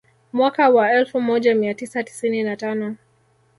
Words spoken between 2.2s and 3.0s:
na tano